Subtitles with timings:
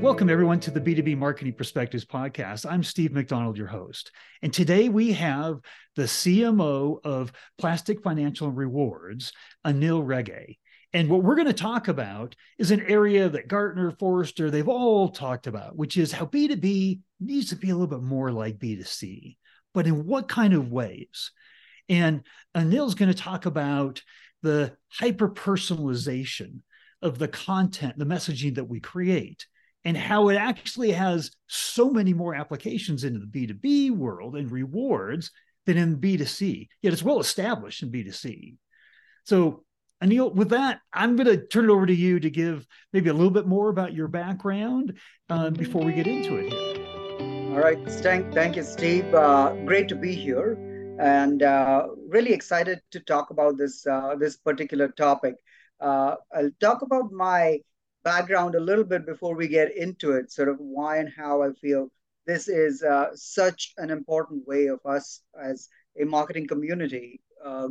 [0.00, 2.64] Welcome, everyone, to the B2B Marketing Perspectives podcast.
[2.70, 4.12] I'm Steve MacDonald, your host.
[4.42, 5.58] And today we have
[5.96, 9.32] the CMO of Plastic Financial Rewards,
[9.66, 10.56] Anil Rege.
[10.92, 15.08] And what we're going to talk about is an area that Gartner, Forrester, they've all
[15.08, 19.36] talked about, which is how B2B needs to be a little bit more like B2C,
[19.74, 21.32] but in what kind of ways?
[21.88, 22.22] And
[22.56, 24.00] Anil's going to talk about
[24.42, 26.60] the hyper personalization
[27.02, 29.46] of the content, the messaging that we create,
[29.84, 35.30] and how it actually has so many more applications into the B2B world and rewards
[35.66, 36.68] than in B2C.
[36.82, 38.56] Yet it's well established in B2C.
[39.24, 39.64] So
[40.02, 43.12] Anil, with that, I'm going to turn it over to you to give maybe a
[43.12, 47.52] little bit more about your background uh, before we get into it here.
[47.52, 47.78] All right.
[47.90, 49.12] Thank, thank you, Steve.
[49.12, 50.52] Uh, great to be here
[51.00, 55.34] and uh, really excited to talk about this, uh, this particular topic.
[55.80, 57.58] Uh, I'll talk about my
[58.10, 61.52] background a little bit before we get into it, sort of why and how I
[61.64, 61.88] feel
[62.26, 65.68] this is uh, such an important way of us as
[66.00, 67.20] a marketing community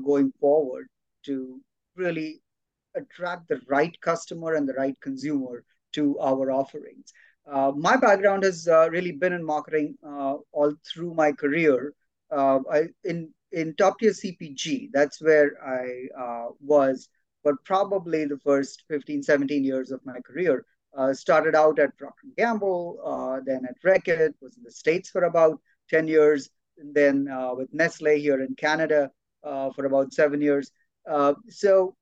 [0.03, 0.87] going forward
[1.27, 1.61] to
[1.95, 2.41] really
[2.95, 7.13] attract the right customer and the right consumer to our offerings.
[7.49, 11.93] Uh, my background has uh, really been in marketing uh, all through my career.
[12.29, 17.07] Uh, I, in in top tier CPG, that's where I uh, was
[17.47, 20.65] for probably the first 15, 17 years of my career.
[20.97, 22.99] Uh, started out at Procter & Gamble,
[23.45, 25.57] then at Reckitt, was in the States for about
[25.89, 29.09] 10 years, and then with Nestle here in Canada
[29.41, 30.71] for about seven years.
[31.09, 31.95] Uh, so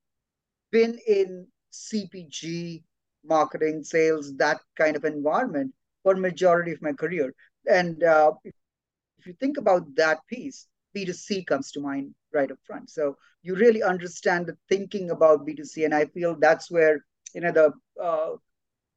[0.71, 2.81] been in CPG,
[3.23, 7.31] marketing, sales, that kind of environment for majority of my career.
[7.69, 12.89] And uh, if you think about that piece, B2C comes to mind right up front.
[12.89, 17.51] So you really understand the thinking about B2C, and I feel that's where you know
[17.51, 18.31] the uh,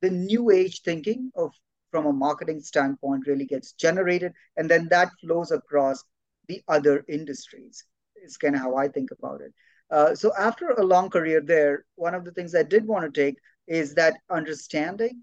[0.03, 1.53] the new age thinking of
[1.91, 6.05] from a marketing standpoint really gets generated, and then that flows across
[6.49, 7.85] the other industries.
[8.23, 9.53] Is kind of how I think about it.
[9.91, 13.21] Uh, so after a long career there, one of the things I did want to
[13.21, 15.23] take is that understanding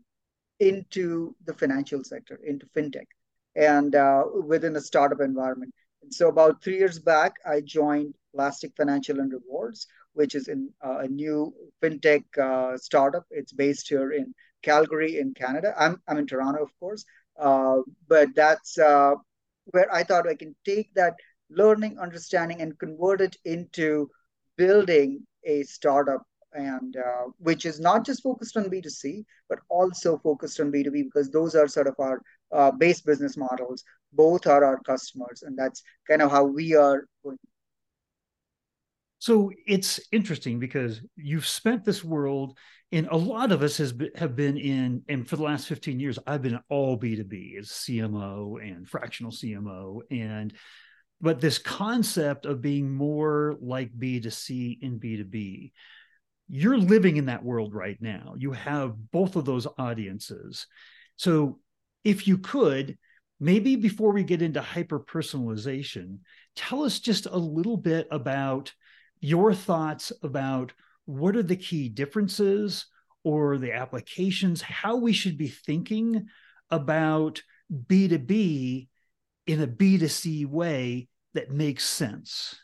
[0.60, 3.08] into the financial sector, into fintech,
[3.56, 5.74] and uh, within a startup environment.
[6.10, 11.00] So about three years back, I joined Plastic Financial and Rewards, which is in uh,
[11.00, 13.26] a new fintech uh, startup.
[13.32, 14.34] It's based here in
[14.64, 15.74] Calgary, in Canada.
[15.78, 17.06] I'm I'm in Toronto, of course,
[17.40, 17.78] uh,
[18.08, 21.16] but that's where I thought I can take that
[21.50, 24.10] learning, understanding, and convert it into
[24.58, 26.24] building a startup
[26.54, 31.30] and uh, which is not just focused on b2c but also focused on b2b because
[31.30, 33.84] those are sort of our uh, base business models
[34.14, 37.38] both are our customers and that's kind of how we are going
[39.20, 42.58] so it's interesting because you've spent this world
[42.92, 46.00] and a lot of us has been, have been in and for the last 15
[46.00, 50.54] years i've been all b2b as cmo and fractional cmo and
[51.22, 55.72] but this concept of being more like B2C in B2B,
[56.48, 58.36] you're living in that world right now.
[58.38, 60.68] You have both of those audiences.
[61.16, 61.60] So
[62.06, 62.98] if you could,
[63.40, 66.20] maybe before we get into hyper personalization,
[66.56, 68.72] tell us just a little bit about
[69.20, 70.72] your thoughts about
[71.06, 72.86] what are the key differences
[73.24, 76.28] or the applications, how we should be thinking
[76.70, 78.88] about B2B
[79.48, 82.56] in a B2C way that makes sense?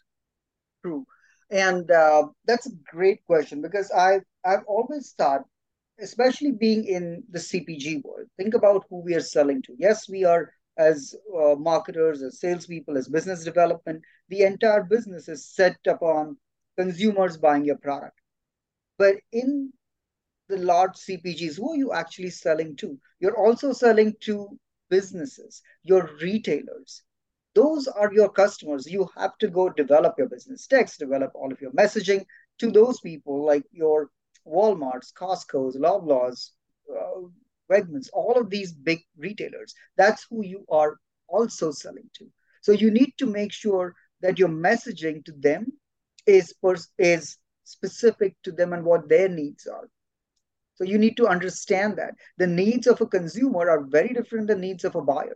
[0.83, 1.05] True.
[1.49, 5.41] And uh, that's a great question because I've, I've always thought,
[6.01, 9.75] especially being in the CPG world, think about who we are selling to.
[9.77, 15.45] Yes, we are as uh, marketers, as salespeople, as business development, the entire business is
[15.47, 16.37] set upon
[16.77, 18.17] consumers buying your product.
[18.97, 19.71] But in
[20.47, 22.97] the large CPGs, who are you actually selling to?
[23.19, 24.57] You're also selling to
[24.89, 27.03] businesses, your retailers.
[27.53, 28.89] Those are your customers.
[28.89, 32.25] You have to go develop your business text, develop all of your messaging
[32.59, 34.09] to those people like your
[34.47, 36.51] Walmarts, Costco's, Loblaws,
[36.91, 37.21] uh,
[37.71, 39.73] Wegmans, all of these big retailers.
[39.97, 40.97] That's who you are
[41.27, 42.25] also selling to.
[42.61, 45.71] So you need to make sure that your messaging to them
[46.25, 49.89] is, pers- is specific to them and what their needs are.
[50.75, 54.61] So you need to understand that the needs of a consumer are very different than
[54.61, 55.35] the needs of a buyer.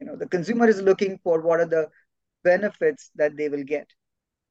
[0.00, 1.88] You know, the consumer is looking for what are the
[2.44, 3.88] benefits that they will get,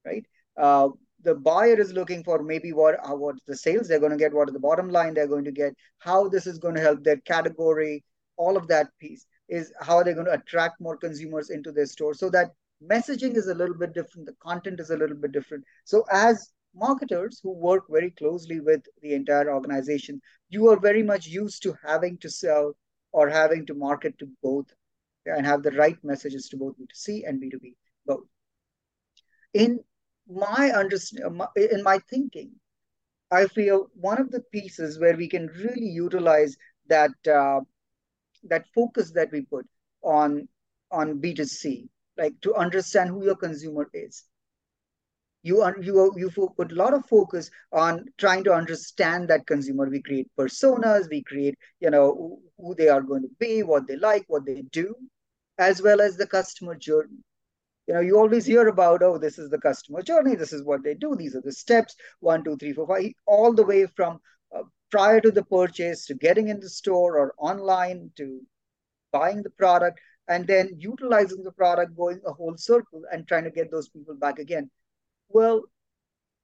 [0.05, 0.25] right?
[0.57, 0.89] Uh,
[1.23, 4.33] the buyer is looking for maybe what uh, what the sales they're going to get,
[4.33, 7.03] what are the bottom line they're going to get, how this is going to help
[7.03, 8.03] their category,
[8.37, 11.85] all of that piece is how are they're going to attract more consumers into their
[11.85, 12.13] store.
[12.13, 12.51] So that
[12.83, 15.63] messaging is a little bit different, the content is a little bit different.
[15.83, 21.27] So as marketers who work very closely with the entire organization, you are very much
[21.27, 22.73] used to having to sell
[23.11, 24.67] or having to market to both
[25.25, 27.75] and have the right messages to both B2C and B2B,
[28.05, 28.23] both.
[29.53, 29.79] In
[30.33, 32.51] my understand, in my thinking,
[33.31, 36.57] I feel one of the pieces where we can really utilize
[36.87, 37.61] that uh,
[38.43, 39.67] that focus that we put
[40.03, 40.47] on
[40.91, 44.25] on B2C, like to understand who your consumer is.
[45.43, 49.89] You you you put a lot of focus on trying to understand that consumer.
[49.89, 53.97] We create personas, we create you know who they are going to be, what they
[53.97, 54.95] like, what they do,
[55.57, 57.23] as well as the customer journey
[57.87, 60.83] you know you always hear about oh this is the customer journey this is what
[60.83, 64.19] they do these are the steps one two three four five all the way from
[64.55, 68.39] uh, prior to the purchase to getting in the store or online to
[69.11, 73.51] buying the product and then utilizing the product going a whole circle and trying to
[73.51, 74.69] get those people back again.
[75.29, 75.63] Well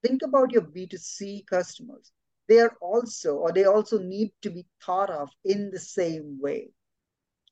[0.02, 2.12] think about your b2c customers.
[2.48, 6.70] They are also or they also need to be thought of in the same way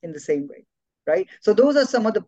[0.03, 0.65] in the same way
[1.07, 1.27] right?
[1.41, 2.25] So those are some of the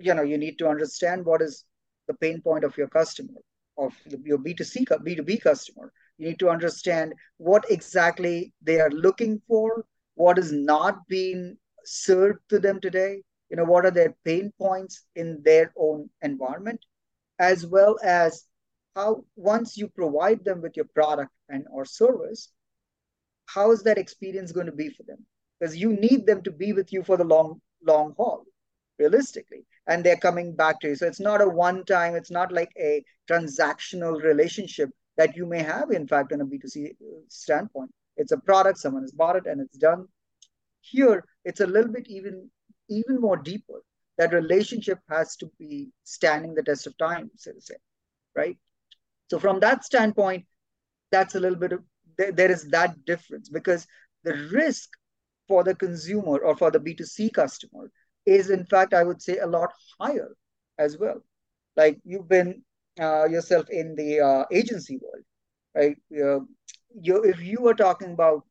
[0.00, 1.64] you know you need to understand what is
[2.08, 3.40] the pain point of your customer
[3.78, 3.94] of
[4.24, 5.92] your b2c b2b customer.
[6.18, 9.84] You need to understand what exactly they are looking for
[10.14, 15.04] what is not being served to them today you know what are their pain points
[15.16, 16.80] in their own environment
[17.38, 18.44] as well as
[18.94, 22.52] how once you provide them with your product and or service
[23.46, 25.18] how is that experience going to be for them?
[25.58, 28.44] Because you need them to be with you for the long long haul
[28.98, 30.96] realistically and they're coming back to you.
[30.96, 35.62] So it's not a one time it's not like a transactional relationship that you may
[35.62, 36.94] have in fact in a b2c uh,
[37.28, 37.90] standpoint.
[38.16, 40.06] It's a product someone has bought it and it's done.
[40.80, 42.50] Here it's a little bit even
[42.88, 43.82] even more deeper.
[44.18, 47.74] That relationship has to be standing the test of time so to say
[48.36, 48.56] right?
[49.30, 50.46] So from that standpoint
[51.10, 51.82] that's a little bit of
[52.16, 53.86] there, there is that difference because
[54.24, 54.90] the risk
[55.48, 57.90] for the consumer or for the b2c customer
[58.26, 59.70] is in fact i would say a lot
[60.00, 60.30] higher
[60.78, 61.20] as well.
[61.76, 62.62] Like you've been
[63.00, 65.24] uh, yourself in the uh, agency world
[65.74, 65.96] right?
[66.12, 66.40] Uh,
[67.00, 68.44] you if you were talking about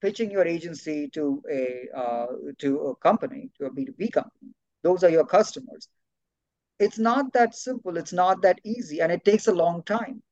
[0.00, 1.64] pitching your agency to a
[2.02, 2.26] uh,
[2.58, 4.50] to a company to a b2b company
[4.82, 5.88] those are your customers.
[6.78, 7.96] It's not that simple.
[7.96, 10.22] It's not that easy and it takes a long time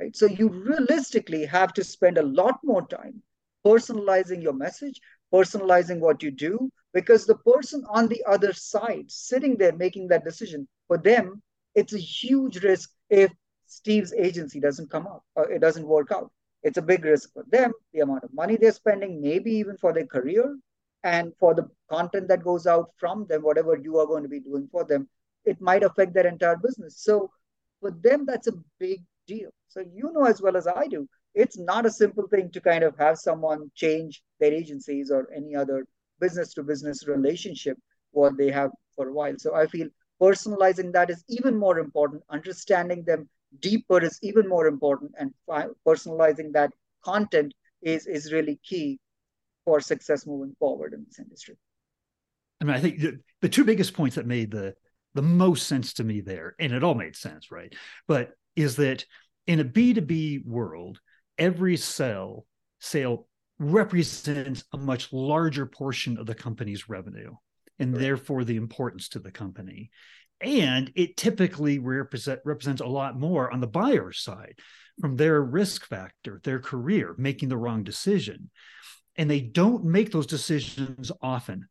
[0.00, 0.14] right?
[0.16, 3.22] So you realistically have to spend a lot more time
[3.66, 5.00] personalizing your message
[5.32, 10.24] personalizing what you do because the person on the other side sitting there making that
[10.24, 11.42] decision for them
[11.74, 13.30] it's a huge risk if
[13.66, 16.30] steve's agency doesn't come up or it doesn't work out.
[16.62, 19.92] It's a big risk for them the amount of money they're spending maybe even for
[19.92, 20.56] their career
[21.04, 24.40] and for the content that goes out from them whatever you are going to be
[24.40, 25.08] doing for them
[25.44, 26.98] it might affect their entire business.
[26.98, 27.30] So
[27.80, 29.50] for them that's a big deal.
[29.68, 32.82] So you know as well as i do it's not a simple thing to kind
[32.82, 35.86] of have someone change their agencies or any other
[36.20, 37.76] business to business relationship
[38.12, 39.34] what they have for a while.
[39.38, 39.88] So i feel
[40.20, 42.22] personalizing that is even more important.
[42.30, 43.28] Understanding them
[43.60, 45.12] deeper is even more important.
[45.18, 45.32] And
[45.86, 46.72] personalizing that
[47.04, 48.98] content is is really key
[49.64, 51.56] for success moving forward in this industry.
[52.60, 54.74] I mean i think the, the two biggest points that made the
[55.14, 57.72] the most sense to me there and it all made sense right?
[58.06, 59.04] But is that
[59.46, 61.00] in a b2b world
[61.38, 62.46] every sale
[62.80, 63.27] sale
[63.58, 67.34] represents a much larger portion of the company's revenue
[67.78, 68.00] and right.
[68.00, 69.90] therefore the importance to the company
[70.40, 74.54] and it typically represent, represents a lot more on the buyer side
[75.00, 78.50] from their risk factor their career making the wrong decision
[79.16, 81.68] and they don't make those decisions often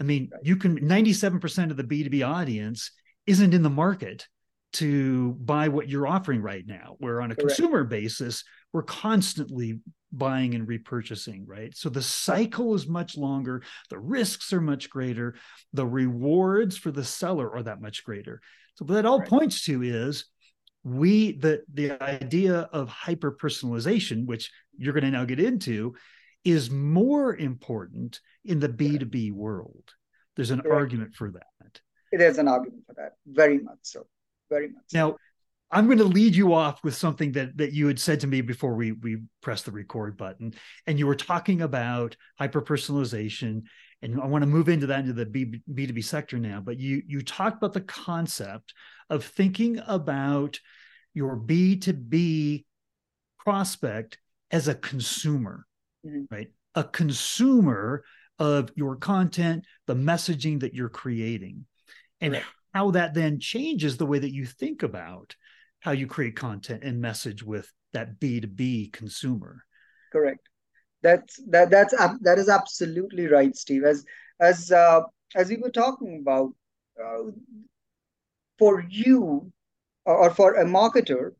[0.00, 0.44] i mean right.
[0.44, 2.92] you can 97% of the b2b audience
[3.26, 4.28] isn't in the market
[4.74, 7.56] to buy what you're offering right now where on a Correct.
[7.56, 9.80] consumer basis we're constantly
[10.18, 11.76] buying and repurchasing right?
[11.76, 15.34] So the cycle is much longer the risks are much greater
[15.72, 18.40] the rewards for the seller are that much greater.
[18.74, 19.28] So what that all right.
[19.28, 20.26] points to is
[20.82, 25.94] we the the idea of hyper personalization which you're going to now get into
[26.44, 29.94] is more important in the b2b world.
[30.36, 31.80] There's an argument for that.
[32.12, 33.12] There's an argument for that.
[33.26, 34.06] Very much so.
[34.50, 34.84] Very much.
[34.92, 35.16] Now,
[35.74, 38.40] I'm going to lead you off with something that that you had said to me
[38.40, 40.54] before we we pressed the record button,
[40.86, 43.62] and you were talking about hyper personalization,
[44.00, 46.60] and I want to move into that into the B B two B sector now.
[46.60, 48.72] But you you talked about the concept
[49.10, 50.60] of thinking about
[51.12, 52.64] your B two B
[53.38, 54.18] prospect
[54.50, 55.66] as a consumer,
[56.06, 56.24] mm-hmm.
[56.30, 56.48] right?
[56.76, 58.04] A consumer
[58.38, 61.66] of your content, the messaging that you're creating,
[62.20, 65.36] and right how that then changes the way that you think about
[65.84, 69.62] how you create content and message with that b2b consumer.
[70.10, 70.40] Correct.
[71.02, 73.84] That's that that's that is absolutely right steve.
[73.84, 74.04] As
[74.40, 75.02] as uh,
[75.36, 76.54] as we were talking about
[76.98, 77.30] uh,
[78.58, 79.52] for you
[80.06, 81.32] or for a marketer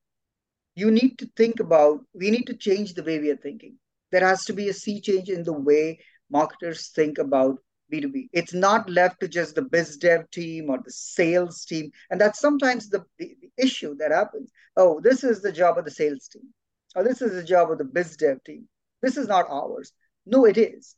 [0.75, 3.79] you need to think about we need to change the way we are thinking.
[4.13, 7.59] There has to be a sea change in the way marketers think about
[7.93, 11.91] b2b it's not left to just the biz dev team or the sales team.
[12.11, 14.51] And that's sometimes the, the, the issue that happens.
[14.77, 16.53] Oh this is the job of the sales team.
[16.95, 18.69] Or this is the job of the biz dev team.
[19.03, 19.93] This is not ours.
[20.27, 20.97] No it is.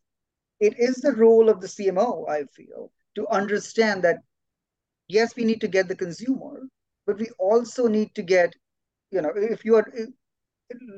[0.60, 4.18] It is the role of the cmo i feel to understand that
[5.08, 6.62] yes we need to get the consumer
[7.06, 8.54] but we also need to get
[9.10, 9.92] you know if you are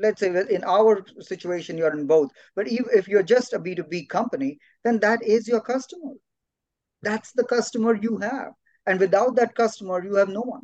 [0.00, 2.30] let's say in our situation you're in both.
[2.56, 6.14] But if you're just a b2b company then that is your customer.
[7.02, 8.52] That's the customer you have.
[8.86, 10.62] And without that customer you have no one.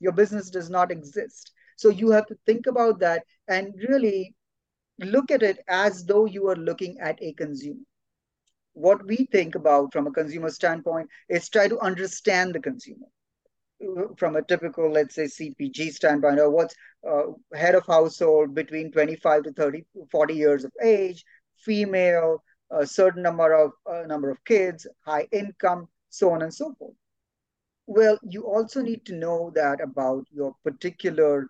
[0.00, 1.52] Your business does not exist.
[1.76, 4.34] So you have to think about that and really
[5.00, 7.80] look at it as though you are looking at a consumer.
[8.74, 13.06] What we think about from a consumer standpoint is try to understand the consumer
[14.16, 16.74] from a typical, let's say, CPG standpoint, or what's
[17.08, 21.24] uh, head of household between 25 to 30, 40 years of age,
[21.56, 26.74] female, a certain number of uh, number of kids, high income, so on and so
[26.78, 26.94] forth.
[27.86, 31.48] Well, you also need to know that about your particular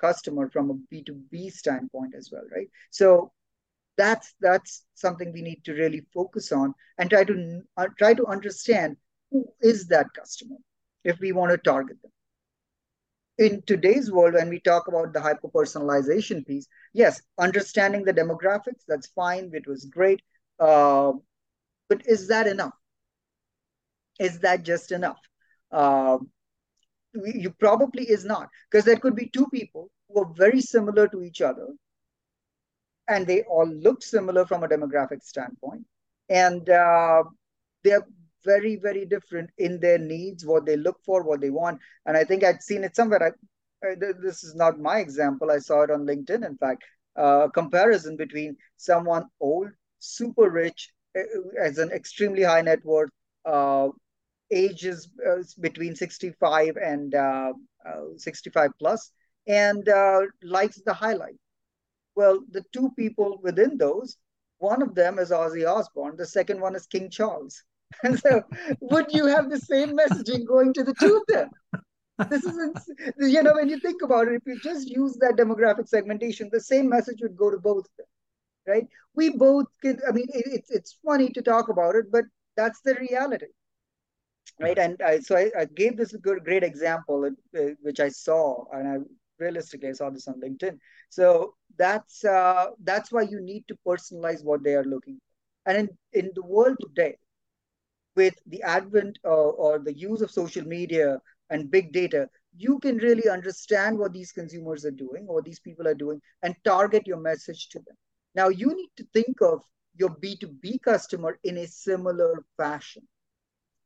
[0.00, 2.68] customer from a B2B standpoint as well, right?
[2.90, 3.32] So
[3.96, 8.26] that's that's something we need to really focus on and try to uh, try to
[8.26, 8.96] understand
[9.30, 10.56] who is that customer
[11.06, 12.12] if we want to target them.
[13.38, 18.82] In today's world, when we talk about the hyper personalization piece, yes, understanding the demographics,
[18.88, 19.50] that's fine.
[19.52, 20.20] It was great.
[20.58, 21.12] Uh,
[21.88, 22.74] but is that enough?
[24.18, 25.20] Is that just enough?
[25.70, 26.18] Uh,
[27.14, 31.22] you probably is not because there could be two people who are very similar to
[31.22, 31.68] each other
[33.08, 35.84] and they all look similar from a demographic standpoint
[36.28, 37.22] and uh,
[37.84, 38.06] they're
[38.46, 41.80] very, very different in their needs, what they look for, what they want.
[42.06, 43.22] And I think I'd seen it somewhere.
[43.82, 45.50] I, this is not my example.
[45.50, 46.82] I saw it on LinkedIn, in fact,
[47.16, 51.22] uh, comparison between someone old, super rich, uh,
[51.62, 53.10] as an extremely high net worth,
[53.44, 53.88] uh,
[54.50, 57.52] ages uh, between 65 and uh,
[57.84, 59.10] uh, 65 plus,
[59.46, 59.88] and
[60.42, 61.38] likes the highlight.
[62.14, 64.16] Well, the two people within those,
[64.58, 67.62] one of them is Ozzy Osbourne, the second one is King Charles.
[68.02, 68.42] And so,
[68.80, 71.50] would you have the same messaging going to the two of them?
[72.30, 72.78] This isn't,
[73.18, 76.60] you know, when you think about it, if you just use that demographic segmentation, the
[76.60, 78.06] same message would go to both of them,
[78.66, 78.86] right?
[79.14, 82.24] We both can, I mean, it, it's, it's funny to talk about it, but
[82.56, 83.46] that's the reality,
[84.60, 84.78] right?
[84.78, 88.88] And I, so I, I gave this good, great example, uh, which I saw, and
[88.88, 88.96] I
[89.38, 90.78] realistically I saw this on LinkedIn.
[91.10, 95.70] So that's uh, that's why you need to personalize what they are looking for.
[95.70, 97.16] And in, in the world today,
[98.16, 101.20] with the advent uh, or the use of social media
[101.50, 105.86] and big data, you can really understand what these consumers are doing or these people
[105.86, 107.96] are doing and target your message to them.
[108.34, 109.62] Now, you need to think of
[109.96, 113.06] your B2B customer in a similar fashion,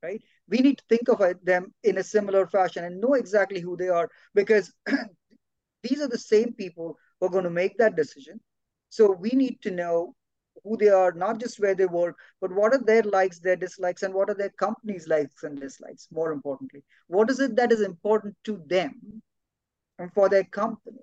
[0.03, 0.23] right?
[0.49, 3.89] We need to think of them in a similar fashion and know exactly who they
[3.89, 4.73] are because
[5.83, 8.41] these are the same people who are going to make that decision.
[8.91, 10.15] So we need to know
[10.65, 14.03] who they are, not just where they work, but what are their likes, their dislikes,
[14.03, 16.83] and what are their company's likes and dislikes, more importantly.
[17.09, 19.23] What is it that is important to them
[19.99, 21.03] and for their company?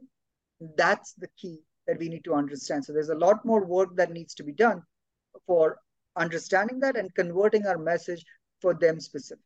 [0.76, 2.86] That's the key that we need to understand.
[2.86, 4.84] So there's a lot more work that needs to be done
[5.46, 5.78] for
[6.16, 8.26] understanding that and converting our message
[8.62, 9.44] for them specific.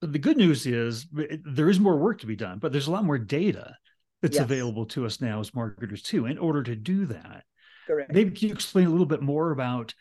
[0.00, 3.04] The good news is there is more work to be done, but there's a lot
[3.04, 3.74] more data
[4.20, 4.44] that's yes.
[4.44, 7.44] available to us now as marketers too in order to do that
[7.86, 8.12] Correct.
[8.12, 9.94] Maybe can you explain a little bit more about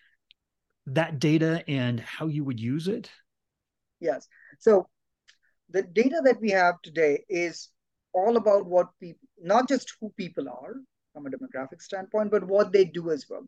[0.88, 3.10] that data and how you would use it?
[4.00, 4.28] Yes.
[4.60, 4.88] So
[5.70, 7.70] the data that we have today is
[8.14, 10.76] all about what people, not just who people are
[11.14, 13.46] from a demographic standpoint, but what they do as well.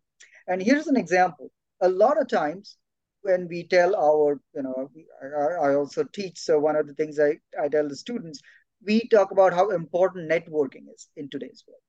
[0.48, 1.51] And here's an example.
[1.82, 2.77] A lot of times
[3.22, 4.89] when we tell our, you know,
[5.22, 6.38] I, I also teach.
[6.38, 8.39] So one of the things I, I tell the students,
[8.86, 11.82] we talk about how important networking is in today's world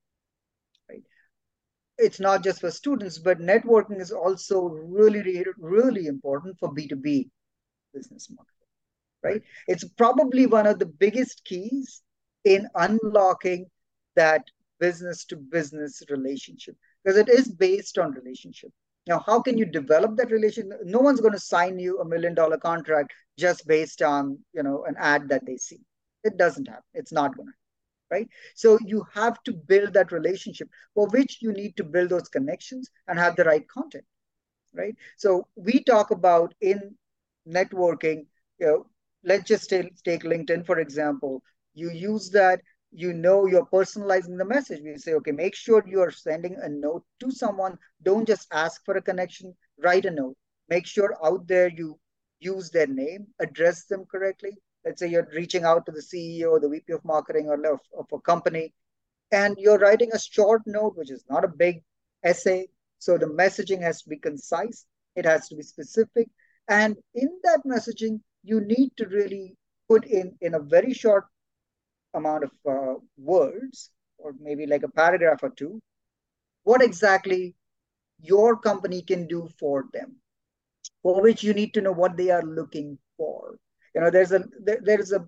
[1.99, 7.29] it's not just for students, but networking is also really, really, important for B2B
[7.95, 8.69] business marketing,
[9.23, 9.43] right?
[9.67, 12.03] It's probably one of the biggest keys
[12.45, 13.67] in unlocking
[14.15, 14.45] that
[14.79, 18.71] business to business relationship because it is based on relationship.
[19.07, 20.71] Now, how can you develop that relation?
[20.85, 24.85] No one's going to sign you a million dollar contract just based on, you know,
[24.85, 25.79] an ad that they see.
[26.25, 26.83] It doesn't happen.
[26.93, 27.55] It's not going to.
[28.11, 28.29] Right?
[28.55, 32.91] So you have to build that relationship for which you need to build those connections
[33.09, 34.05] and have the right content,
[34.75, 34.95] right?
[35.17, 36.97] So we talk about in
[37.49, 38.27] networking,
[38.59, 38.87] you know,
[39.25, 41.43] let's just take, take LinkedIn, for example.
[41.75, 42.61] You use that,
[42.91, 44.81] you know, you're personalizing the message.
[44.83, 47.79] We say, okay, make sure you're sending a note to someone.
[48.03, 50.37] Don't just ask for a connection, write a note.
[50.69, 51.99] Make sure out there you
[52.41, 56.69] use their name, address them correctly, let's say you're reaching out to the CEO, the
[56.69, 58.73] VP of marketing or of, of a company,
[59.33, 61.83] and you're writing a short note, which is not a big
[62.23, 62.69] essay.
[63.01, 66.29] So the messaging has to be concise, it has to be specific.
[66.69, 69.57] And in that messaging, you need to really
[69.89, 71.25] put in, in a very short
[72.15, 75.81] amount of uh, words, or maybe like a paragraph or two,
[76.63, 77.57] what exactly
[78.21, 80.17] your company can do for them,
[81.03, 83.57] for which you need to know what they are looking for
[83.97, 85.27] you know there's a there, there's a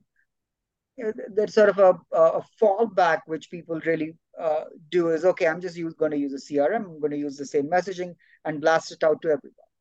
[1.34, 5.78] there's sort of a, a fallback which people really uh, do is okay i'm just
[5.98, 9.02] going to use a crm i'm going to use the same messaging and blast it
[9.02, 9.72] out to everyone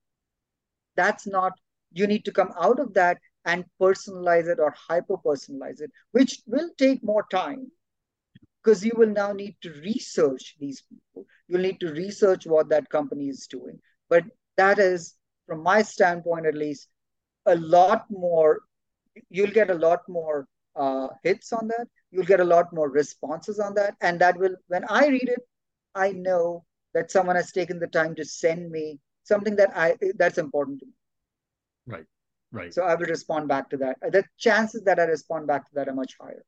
[0.96, 1.51] that's not
[1.91, 6.39] you need to come out of that and personalize it or hyper personalize it which
[6.48, 7.67] will take more time
[8.63, 11.25] because you will now need to research these people.
[11.48, 13.79] You'll need to research what that company is doing.
[14.10, 14.25] But
[14.58, 15.15] that is
[15.48, 16.89] from my standpoint at least
[17.46, 18.60] a lot more
[19.29, 21.88] you'll get a lot more uh, hits on that.
[22.12, 23.95] You'll get a lot more responses on that.
[24.01, 25.41] And that will, when I read it,
[25.95, 30.38] I know that someone has taken the time to send me something that I that's
[30.38, 30.93] important to me.
[31.86, 32.05] Right.
[32.51, 32.74] Right.
[32.74, 33.97] So I will respond back to that.
[34.01, 36.43] The chances that I respond back to that are much higher.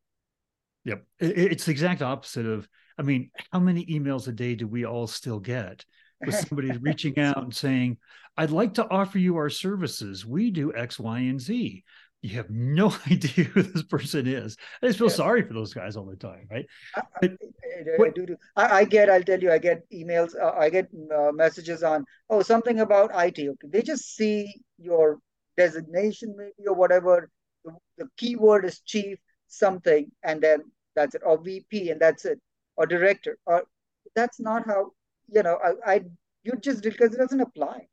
[0.85, 1.03] Yep.
[1.19, 5.07] It's the exact opposite of, I mean, how many emails a day do we all
[5.07, 5.83] still get
[6.25, 7.97] with somebody reaching out and saying,
[8.37, 10.25] I'd like to offer you our services.
[10.25, 11.83] We do X, Y, and Z
[12.21, 14.57] you have no idea who this person is.
[14.81, 15.13] I just feel yeah.
[15.13, 16.65] sorry for those guys all the time, right?
[16.95, 17.29] I, I,
[18.01, 18.35] I, do, do.
[18.55, 22.41] I, get, I'll tell you, I get emails, uh, I get uh, messages on, oh,
[22.41, 23.39] something about IT.
[23.39, 25.19] Okay, they just see your
[25.57, 27.29] designation, maybe or whatever.
[27.63, 30.59] The, the keyword is chief something, and then
[30.95, 32.39] that's it, or VP, and that's it,
[32.75, 33.37] or director.
[33.45, 33.63] Or
[34.15, 34.91] that's not how
[35.27, 35.57] you know.
[35.63, 36.01] I, I
[36.43, 37.87] you just because it doesn't apply.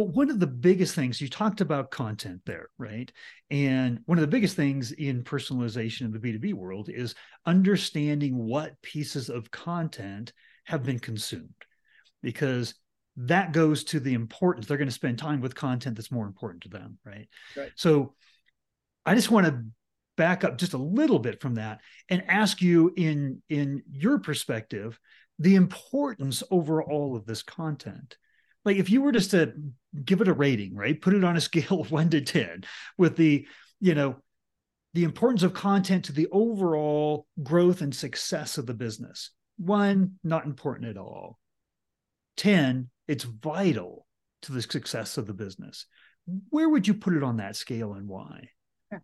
[0.00, 3.12] Well, one of the biggest things you talked about content there, right?
[3.50, 8.80] And one of the biggest things in personalization in the B2B world is understanding what
[8.80, 10.32] pieces of content
[10.64, 11.52] have been consumed
[12.22, 12.72] because
[13.18, 14.66] that goes to the importance.
[14.66, 17.28] They're going to spend time with content that's more important to them, right?
[17.54, 17.72] right.
[17.74, 18.14] So
[19.04, 19.62] I just want to
[20.16, 24.98] back up just a little bit from that and ask you in in your perspective
[25.38, 28.16] the importance overall of this content
[28.64, 29.52] like if you were just to
[30.04, 31.00] give it a rating, right?
[31.00, 32.64] Put it on a scale of one to 10
[32.98, 33.46] with the,
[33.80, 34.16] you know,
[34.92, 39.30] the importance of content to the overall growth and success of the business.
[39.56, 41.38] One, not important at all.
[42.38, 44.06] 10, it's vital
[44.42, 45.86] to the success of the business.
[46.48, 48.48] Where would you put it on that scale and why?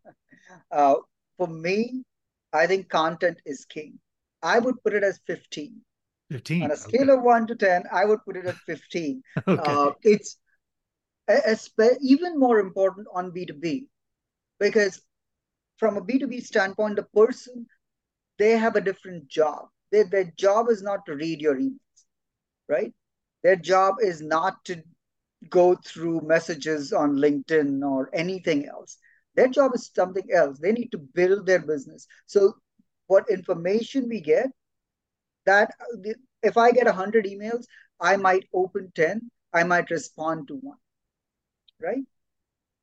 [0.70, 0.94] Uh,
[1.36, 2.04] for me,
[2.52, 3.98] I think content is king.
[4.42, 5.80] I would put it as 15.
[6.30, 6.64] 15.
[6.64, 7.12] On a scale okay.
[7.12, 9.22] of 1 to 10, I would put it at 15.
[9.48, 9.72] okay.
[9.72, 10.38] Uh, it's
[12.00, 13.86] even more important on B2B
[14.58, 15.00] because
[15.78, 17.66] from a B2B standpoint, the person,
[18.38, 19.68] they have a different job.
[19.92, 21.78] They, their job is not to read your emails,
[22.68, 22.92] right?
[23.42, 24.82] Their job is not to
[25.50, 28.98] go through messages on LinkedIn or anything else.
[29.34, 30.58] Their job is something else.
[30.58, 32.06] They need to build their business.
[32.26, 32.54] So,
[33.06, 34.50] what information we get
[35.46, 35.72] that
[36.42, 37.64] if I get 100 emails,
[38.00, 40.78] I might open 10, I might respond to one,
[41.80, 42.04] right?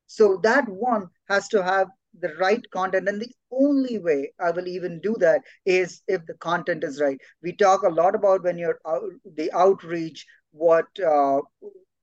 [0.08, 1.88] So that one has to have
[2.19, 3.08] the right content.
[3.08, 7.19] And the only way I will even do that is if the content is right.
[7.41, 9.04] We talk a lot about when you're out,
[9.36, 11.41] the outreach, what uh,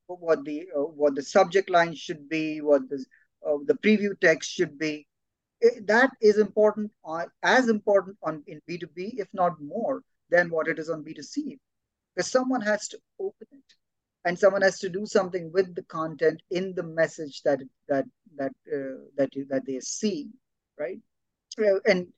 [0.07, 3.05] what the uh, what the subject line should be, what the
[3.47, 5.07] uh, the preview text should be.
[5.61, 10.69] It, that is important, on, as important on in B2B, if not more than what
[10.69, 11.59] it is on B2C.
[12.15, 13.75] Because someone has to open it
[14.25, 18.05] and someone has to do something with the content in the message that that
[18.37, 20.29] that uh, that you, that they see,
[20.79, 20.99] right?
[21.87, 22.09] And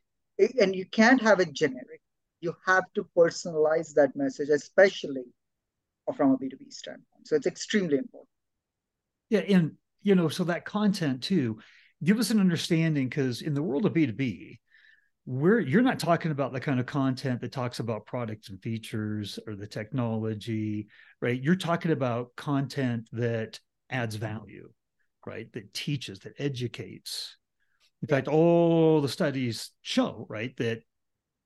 [0.61, 2.01] and you can't have it generic.
[2.41, 5.25] You have to personalize that message, especially
[6.17, 7.27] from a B2B standpoint.
[7.27, 8.29] So it's extremely important.
[9.31, 9.73] Yeah, and
[10.03, 11.59] you know, so that content too,
[12.03, 14.59] give us an understanding because in the world of B2B,
[15.25, 19.39] we're you're not talking about the kind of content that talks about products and features
[19.47, 20.89] or the technology
[21.21, 21.41] right?
[21.41, 24.71] You're talking about content that adds value
[25.27, 25.53] right?
[25.53, 27.37] That teaches that educates.
[28.03, 30.83] In fact all the studies show right that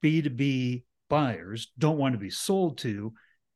[0.03, 3.13] B2B buyers don't want to be sold to,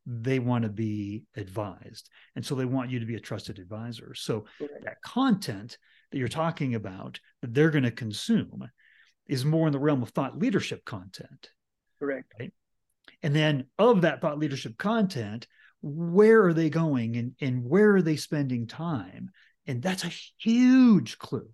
[0.06, 2.10] they want to be advised.
[2.36, 4.14] And so they want you to be a trusted advisor.
[4.14, 4.44] So
[4.82, 5.78] that content
[6.10, 8.64] that you're talking about that they're going to consume
[9.30, 11.50] is more in the realm of thought leadership content.
[11.98, 12.32] Correct.
[12.38, 12.52] Right.
[13.22, 15.46] And then of that thought leadership content,
[15.82, 19.30] where are they going and, and where are they spending time?
[19.66, 21.48] And that's a huge clue,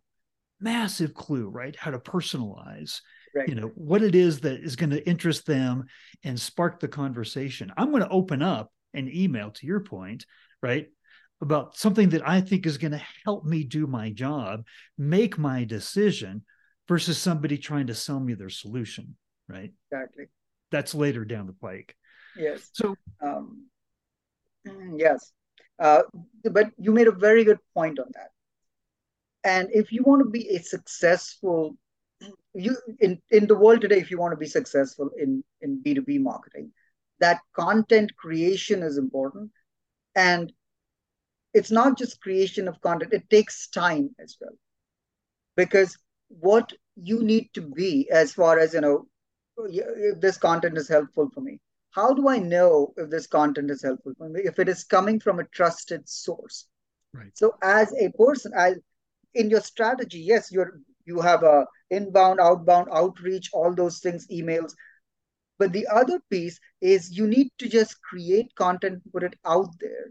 [0.61, 1.77] massive clue, right?
[1.77, 3.01] How to personalize,
[3.35, 3.49] right.
[3.49, 5.85] you know, what it is that is going to interest them
[6.25, 7.73] and spark the conversation.
[7.77, 10.25] I'm going to open up an email to your point,
[10.62, 10.87] right?
[11.43, 14.65] About something that I think is going to help me do my job,
[14.97, 16.45] make my decision
[16.88, 19.16] versus somebody trying to sell me their solution,
[19.49, 19.72] right?
[19.90, 20.27] Exactly.
[20.70, 21.96] That's later down the pike.
[22.37, 22.68] Yes.
[22.72, 23.66] So, um,
[24.94, 25.33] yes.
[25.79, 26.03] Uh,
[26.51, 28.31] but you made a very good point on that.
[29.44, 31.77] And if you want to be a successful,
[32.55, 36.20] you in, in the world today, if you want to be successful in, in B2B
[36.20, 36.72] marketing,
[37.20, 39.51] that content creation is important.
[40.14, 40.53] And
[41.55, 44.57] it's not just creation of content, it takes time as well.
[45.57, 45.96] Because
[46.29, 49.07] what you need to be as far as, you know,
[49.59, 51.61] if this content is helpful for me,
[51.91, 54.41] how do I know if this content is helpful for me?
[54.45, 56.67] If it is coming from a trusted source.
[57.15, 57.31] Right.
[57.35, 58.77] So as a person, as
[59.35, 64.73] in your strategy, yes, you're you have a inbound, outbound, outreach, all those things, emails.
[65.59, 70.11] But the other piece is you need to just create content, put it out there,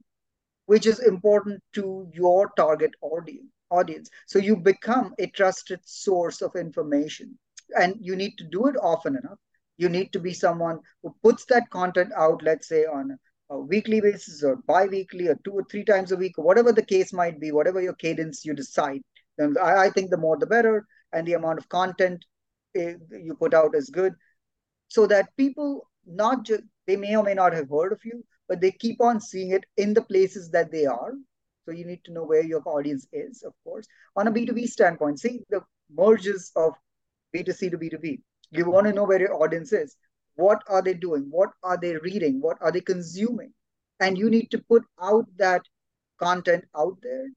[0.65, 3.51] which is important to your target audience.
[3.71, 4.10] Audience.
[4.28, 7.38] So you become a trusted source of information,
[7.80, 9.39] and you need to do it often enough
[9.78, 13.17] you need to be someone who puts that content out, let's say on
[13.49, 17.13] a weekly basis or bi-weekly or two or three times a week, whatever the case
[17.13, 19.01] might be, whatever your cadence you decide.
[19.38, 22.25] Then I, I think the more the better, and the amount of content
[22.75, 24.13] eh, you put out is good,
[24.88, 28.62] so that people not just they may or may not have heard of you, but
[28.62, 31.13] they keep on seeing it in the places that they are.
[31.65, 33.88] So you need to know where your audience is, of course.
[34.15, 36.73] On a B2B standpoint, see the merges of
[37.36, 38.21] B2C to B2B.
[38.51, 39.97] You want to know where your audience is.
[40.36, 41.28] What are they doing?
[41.30, 42.39] What are they reading?
[42.41, 43.54] What are they consuming?
[43.99, 45.62] And you need to put out that
[46.21, 47.28] content out there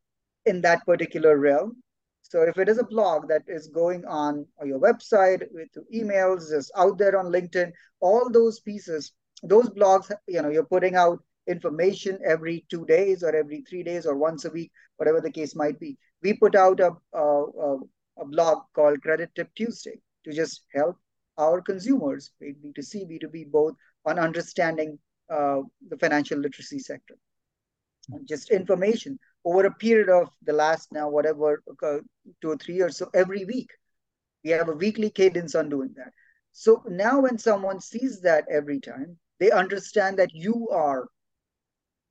[0.47, 1.83] in that particular realm.
[2.23, 6.71] So if it is a blog that is going on your website with emails, just
[6.77, 9.13] out there on LinkedIn, all those pieces,
[9.43, 14.07] those blogs, you know, you're putting out information every two days or every three days
[14.07, 15.97] or once a week, whatever the case might be.
[16.23, 17.77] We put out a, a,
[18.19, 20.97] a blog called Credit Tip Tuesday to just help
[21.39, 24.99] our consumers, B2C, B2B, both, on understanding
[25.31, 27.15] uh, the financial literacy sector.
[28.25, 31.99] Just information over a period of the last now, whatever, uh,
[32.41, 32.97] two or three years.
[32.97, 33.71] So every week,
[34.45, 36.13] we have a weekly cadence on doing that.
[36.53, 41.09] So now when someone sees that every time, they understand that you are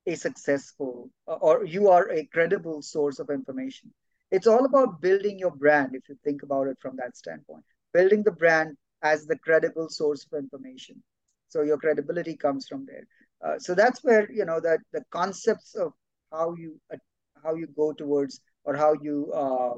[0.08, 3.94] a successful or you are a credible source of information.
[4.32, 8.24] It's all about building your brand, if you think about it from that standpoint building
[8.24, 11.02] the brand as the credible source of information.
[11.50, 13.08] So your credibility comes from there.
[13.46, 15.94] Uh, so that's where you know that the concepts of
[16.32, 16.98] how you uh,
[17.44, 19.76] how you go towards or how you uh,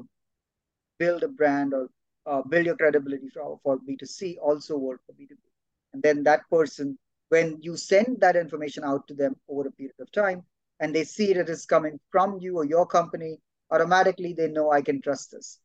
[0.98, 1.88] build a brand or
[2.26, 5.38] uh, build your credibility for, for B2C also work for B2B.
[5.92, 6.98] And then that person,
[7.30, 10.44] when you send that information out to them over a period of time,
[10.78, 13.38] and they see that it's coming from you or your company,
[13.70, 15.58] automatically they know I can trust this.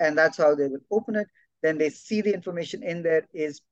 [0.00, 1.28] And that's how they will open it
[1.64, 3.62] then they see the information in there is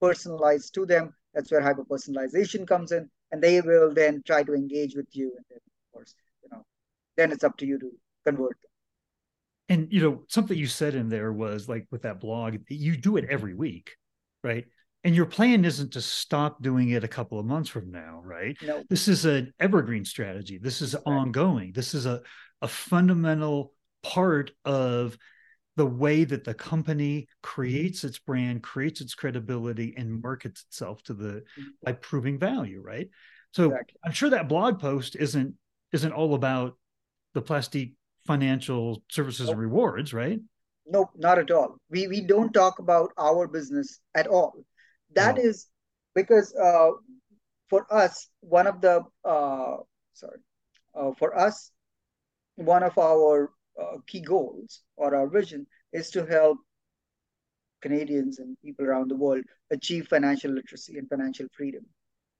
[0.00, 1.12] personalized to them.
[1.34, 5.34] That's where hyper personalization comes in, and they will then try to engage with you.
[5.36, 6.64] And then, of course, you know,
[7.18, 7.90] then it's up to you to
[8.24, 8.70] convert them.
[9.68, 13.18] And you know, something you said in there was like with that blog, you do
[13.18, 13.96] it every week,
[14.42, 14.64] right?
[15.04, 18.56] And your plan isn't to stop doing it a couple of months from now, right?
[18.62, 18.84] No.
[18.88, 20.58] This is an evergreen strategy.
[20.58, 21.02] This is right.
[21.06, 21.72] ongoing.
[21.72, 22.22] This is a,
[22.60, 25.18] a fundamental part of
[25.76, 31.14] the way that the company creates its brand, creates its credibility, and markets itself to
[31.14, 31.62] the mm-hmm.
[31.82, 33.08] by proving value, right?
[33.52, 33.96] So exactly.
[34.04, 35.54] I'm sure that blog post isn't
[35.92, 36.76] isn't all about
[37.34, 37.92] the plastic
[38.26, 39.54] financial services nope.
[39.54, 40.40] and rewards, right?
[40.86, 41.76] Nope, not at all.
[41.90, 44.64] We we don't talk about our business at all.
[45.14, 45.68] That is
[46.14, 46.90] because uh,
[47.68, 49.76] for us, one of the uh,
[50.12, 50.38] sorry,
[50.94, 51.70] uh, for us,
[52.56, 56.58] one of our uh, key goals or our vision is to help
[57.80, 61.84] Canadians and people around the world achieve financial literacy and financial freedom.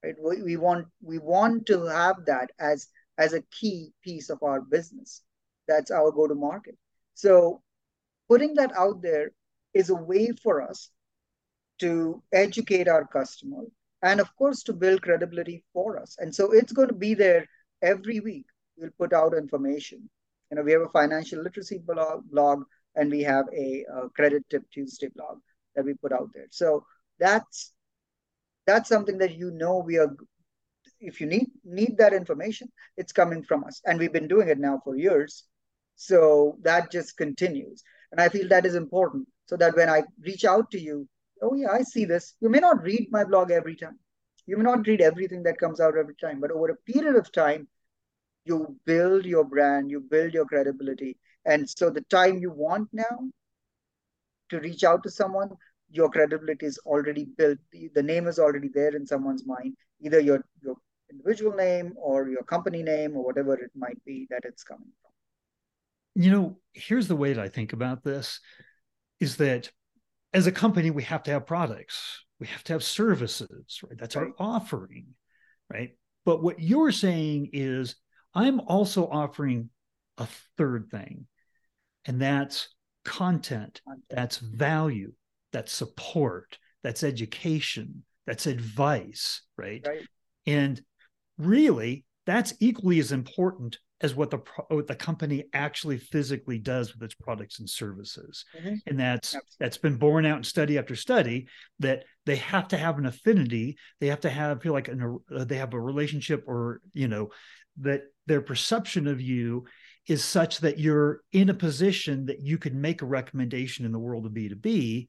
[0.04, 0.14] Right?
[0.22, 4.60] We, we want we want to have that as as a key piece of our
[4.60, 5.22] business.
[5.68, 6.76] That's our go to market.
[7.14, 7.62] So
[8.28, 9.30] putting that out there
[9.74, 10.90] is a way for us
[11.82, 13.62] to educate our customer,
[14.02, 16.16] and of course, to build credibility for us.
[16.18, 17.46] And so it's going to be there
[17.82, 18.46] every week.
[18.76, 20.08] We'll put out information.
[20.50, 22.64] You know, we have a financial literacy blog, blog
[22.96, 25.38] and we have a, a credit tip Tuesday blog
[25.74, 26.48] that we put out there.
[26.50, 26.84] So
[27.18, 27.72] that's
[28.66, 30.14] that's something that you know we are
[31.00, 34.58] if you need need that information it's coming from us and we've been doing it
[34.58, 35.44] now for years
[35.96, 40.44] so that just continues and i feel that is important so that when i reach
[40.44, 41.08] out to you
[41.42, 42.34] oh yeah i see this.
[42.40, 43.98] You may not read my blog every time.
[44.46, 47.30] You may not read everything that comes out every time but over a period of
[47.32, 47.68] time
[48.44, 51.18] you build your brand you build your credibility.
[51.44, 53.18] And so the time you want now
[54.50, 55.50] to reach out to someone
[55.90, 57.58] your credibility is already built.
[57.72, 60.76] The, name is already there in someone's mind either your your
[61.10, 66.22] individual name or your company name or whatever it might be that it's coming from.
[66.22, 68.40] You know here's the way that i think about this
[69.20, 69.70] is that
[70.32, 72.24] as a company we have to have products.
[72.40, 73.98] We have to have services right?
[73.98, 74.28] That's right.
[74.38, 75.06] our offering
[75.72, 75.90] right?
[76.24, 77.96] But what you're saying is
[78.34, 79.70] i'm also offering
[80.18, 81.26] a third thing
[82.04, 82.68] and that's
[83.04, 85.12] content, that's value
[85.52, 89.84] that's support that's education that's advice right?
[89.86, 90.02] right.
[90.46, 90.80] And
[91.38, 94.38] really that's equally as important as what the
[94.68, 98.44] what the company actually physically does with its products and services.
[98.58, 98.74] Mm-hmm.
[98.86, 101.46] and that's that's been borne out in study after study
[101.78, 103.76] that they have to have an affinity.
[104.00, 107.30] They have to have feel like an, uh, they have a relationship or you know
[107.78, 109.64] that their perception of you
[110.08, 113.98] is such that you're in a position that you could make a recommendation in the
[113.98, 115.06] world of b2b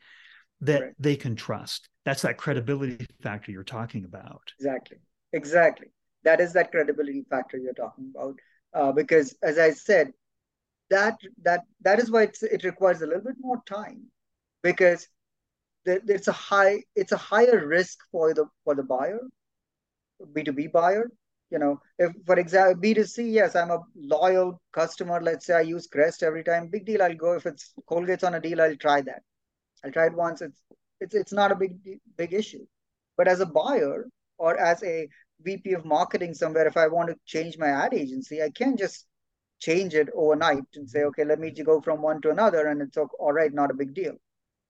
[0.61, 0.93] that right.
[0.99, 1.89] they can trust.
[2.05, 4.53] That's that credibility factor you're talking about.
[4.59, 4.97] Exactly.
[5.33, 5.87] Exactly.
[6.23, 8.35] That is that credibility factor you're talking about
[8.73, 10.11] uh, because as i said
[10.89, 14.01] that that that is why it requires a little bit more time.
[14.63, 15.07] Because
[15.85, 19.19] there, it's a high it's a higher risk for the for the buyer
[20.33, 21.09] b2b buyer
[21.49, 21.79] you know.
[21.99, 25.21] If for example b2c yes i'm a loyal customer.
[25.21, 27.33] Let's say i use crest every time big deal i'll go.
[27.33, 29.21] If it's colgate's on a deal i'll try that.
[29.83, 30.41] I'll try it once.
[30.41, 30.61] It's
[30.99, 31.77] it's it's not a big
[32.17, 32.65] big issue.
[33.17, 34.07] But as a buyer
[34.37, 35.07] or as a
[35.43, 39.05] VP of marketing somewhere, if I want to change my ad agency, I can't just
[39.59, 42.97] change it overnight and say, okay, let me go from one to another, and it's
[42.97, 44.15] all right, not a big deal.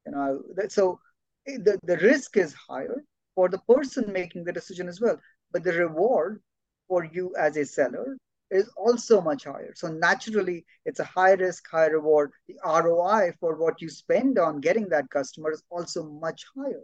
[0.05, 0.99] You know, so
[1.47, 3.03] eh, the, the risk is higher
[3.35, 5.19] for the person making the decision as well,
[5.51, 6.41] but the reward
[6.87, 8.17] for you as a seller
[8.51, 9.73] is also much higher.
[9.75, 12.31] So naturally, it's a high risk, high reward.
[12.47, 16.83] The ROI for what you spend on getting that customer is also much higher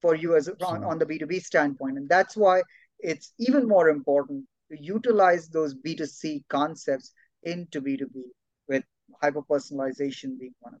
[0.00, 1.96] for you as on, on the B2B standpoint.
[1.96, 2.62] And that's why
[3.04, 7.12] it's even more important to utilize those B2C concepts
[7.42, 8.22] into B2B
[8.66, 8.82] with
[9.20, 10.80] hyper personalization being one of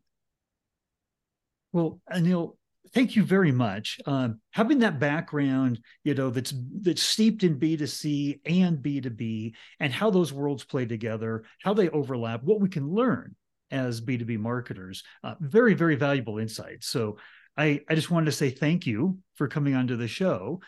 [1.72, 2.56] Well, Anil,
[2.94, 4.00] thank you very much.
[4.06, 10.10] Um, having that background, you know, that's that's steeped in B2C and B2B and how
[10.10, 13.36] those worlds play together, how they overlap, what we can learn
[13.70, 16.86] as B2B marketers, uh, very, very valuable insights.
[16.86, 17.18] So
[17.56, 20.60] I, I just wanted to say thank you for coming onto the show.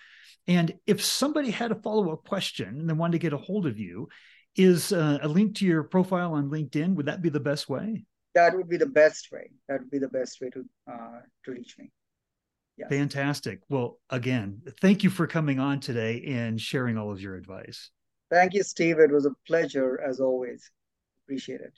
[0.49, 3.67] And if somebody had a follow up question and they wanted to get a hold
[3.67, 4.09] of you,
[4.55, 6.95] is uh, a link to your profile on LinkedIn?
[6.95, 8.05] Would that be the best way?
[8.35, 9.51] That would be the best way.
[9.69, 11.91] That would be the best way to uh, to reach me.
[12.77, 12.89] Yes.
[12.91, 13.61] Fantastic.
[13.69, 17.91] Well, again, thank you for coming on today and sharing all of your advice.
[18.31, 18.99] Thank you, Steve.
[18.99, 20.71] It was a pleasure as always.
[21.25, 21.73] Appreciate it.